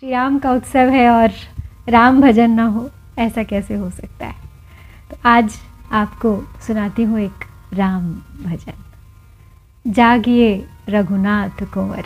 श्री 0.00 0.10
राम 0.10 0.38
का 0.38 0.52
उत्सव 0.52 0.78
है 0.78 1.10
और 1.10 1.30
राम 1.88 2.20
भजन 2.20 2.50
ना 2.50 2.64
हो, 2.64 2.90
ऐसा 3.18 3.42
कैसे 3.42 3.74
हो 3.74 3.90
सकता 3.90 4.26
है? 4.26 4.34
तो 5.10 5.16
आज 5.24 5.58
आपको 5.92 6.44
सुनाती 6.66 7.02
हूँ 7.02 7.20
एक 7.20 7.44
राम 7.74 8.12
भजन। 8.42 9.92
जागिए 9.92 10.68
रघुनाथ 10.88 11.64
कुंवर, 11.74 12.04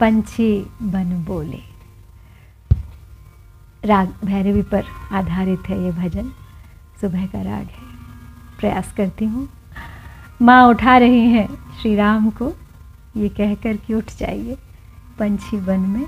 पंछी 0.00 0.66
बन 0.82 1.24
बोले। 1.24 1.58
राग, 3.84 4.14
भैरवी 4.24 4.62
पर 4.62 4.84
आधारित 5.12 5.62
है 5.68 5.84
ये 5.84 5.90
भजन। 5.90 6.32
सुबह 7.00 7.26
का 7.26 7.42
राग 7.42 7.66
है। 7.66 7.86
प्रयास 8.60 8.94
करती 8.96 9.24
हूँ। 9.24 9.48
माँ 10.42 10.68
उठा 10.68 10.98
रही 10.98 11.26
हैं 11.26 11.48
श्री 11.82 11.96
राम 11.96 12.30
को। 12.30 12.52
ये 13.16 13.28
कहकर 13.28 13.76
कि 13.76 13.94
उठ 13.94 14.04
जाइए, 14.18 14.56
पंछी 15.18 15.56
वन 15.56 15.80
में। 15.80 16.06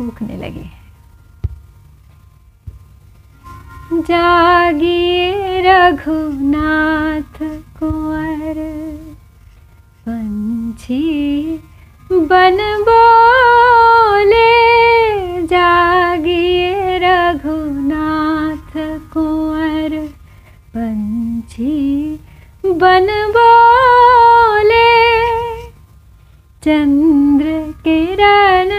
कूकने 0.00 0.36
लगे 0.36 0.68
जागिए 4.08 5.60
रघुनाथ 5.62 7.38
कुंवर, 7.78 8.58
पंछी 10.06 11.02
बन 12.30 12.58
बोले। 12.88 14.46
जागिए 15.46 16.98
रघुनाथ 17.02 18.72
कुंवर, 19.12 19.98
पंछी 20.76 21.76
बन 22.82 23.08
बोले। 23.36 24.88
चंद्र 26.62 27.60
किरण 27.84 28.70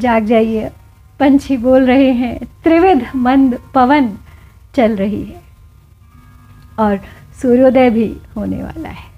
जाग 0.00 0.24
जाइए, 0.24 0.70
पंछी 1.20 1.56
बोल 1.56 1.86
रहे 1.86 2.12
हैं, 2.12 2.38
त्रिविध 2.62 3.08
मंद 3.16 3.58
पवन 3.74 4.12
चल 4.76 4.96
रही 4.96 5.24
है। 5.24 5.42
और 6.78 7.00
सूर्योदय 7.42 7.90
भी 7.90 8.16
होने 8.36 8.62
वाला 8.62 8.88
है। 8.88 9.10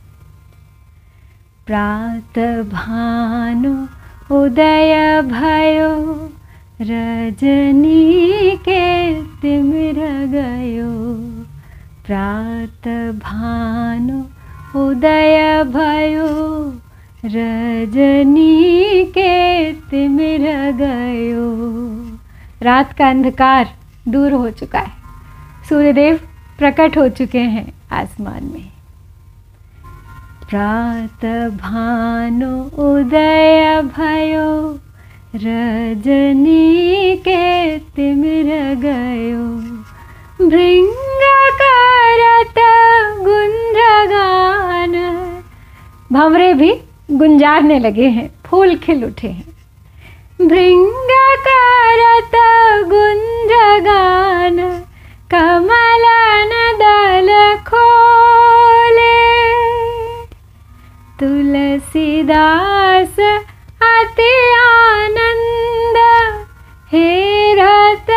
प्रात 1.66 2.38
भानु, 2.64 3.86
उदय 4.34 5.22
भयो, 5.22 6.30
रजनी 6.80 8.50
के 8.56 9.14
तिमिर 9.22 9.94
गयो। 10.26 11.20
प्रात 12.06 12.88
भानु 13.12 13.79
उदय 14.76 15.64
भयो। 15.64 16.68
रजनी 17.24 19.04
के 19.04 19.72
तिमिर 19.72 20.40
गयो। 20.72 21.50
रात 22.62 22.92
का 22.92 23.10
अंधकार 23.10 23.68
दूर 24.08 24.32
हो 24.32 24.50
चुका 24.50 24.78
है। 24.78 24.92
सूर्यदेव 25.68 26.20
प्रकट 26.58 26.98
हो 26.98 27.08
चुके 27.08 27.38
हैं 27.38 27.72
आसमान 27.92 28.44
में। 28.44 28.68
प्रात 30.50 31.50
भानो 31.50 32.62
उदय 32.62 33.82
भयो। 33.82 34.78
रजनी 35.34 37.16
के 37.16 37.78
तिमिर 37.78 38.74
गयो। 38.74 39.56
भृंग 40.48 41.09
भंवरे 46.12 46.54
भी 46.54 46.72
गुंजारने 47.10 47.78
लगे 47.78 48.08
हैं, 48.08 48.30
फूल 48.46 48.76
खिल 48.76 49.04
उठे 49.04 49.28
हैं। 49.28 50.48
भृंग 50.48 51.10
करत 51.46 52.34
गुंजगान, 52.88 54.58
कमलन 55.30 56.52
दल 56.80 57.28
खोले। 57.68 59.18
तुलसीदास 61.20 63.16
अति 63.82 64.32
आनंद 64.60 65.96
हेरत 66.92 68.10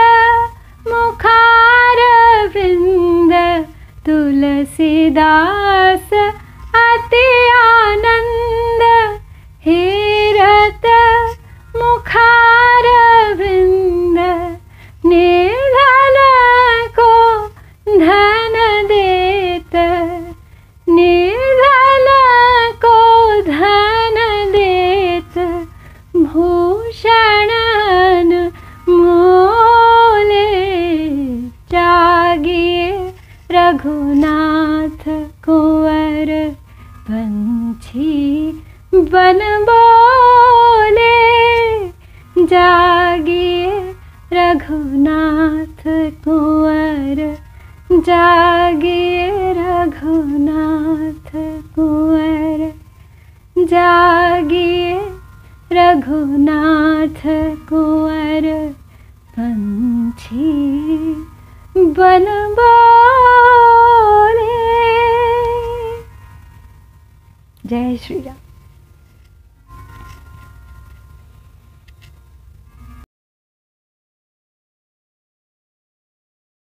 मुखार 0.88 2.00
वृंद 2.48 3.34
तुलसीदास 4.06 6.10
अति 6.94 7.28
आनंद 7.58 8.82
हेरत 9.66 10.86
मुखार 11.76 12.88
वृंद, 13.38 14.20
निर्धन 15.06 16.18
को 17.00 17.14
धन 17.98 18.58
देत, 18.88 19.76
निर्धन 20.90 22.08
को 22.86 22.98
धन 23.50 24.20
देत, 24.52 25.38
भूषण 26.18 27.54
मोले 28.90 30.46
जागिए 31.72 32.92
कुंवर 33.50 34.23
पंछी 37.08 38.12
बन 39.14 39.40
बोले। 39.70 41.16
जागिए 42.52 43.80
रघुनाथ 44.34 45.84
कुंवर 46.24 47.20
जागिए 48.08 49.28
रघुनाथ 49.58 51.32
कुंवर 51.76 52.62
जागिए 53.74 54.96
रघुनाथ 55.74 57.22
कुंवर, 57.70 58.46
पंछी 59.38 60.52
बन 61.98 62.26
बोले 62.58 62.73
जय 67.74 67.98
श्री 67.98 68.20
राम। 68.22 68.43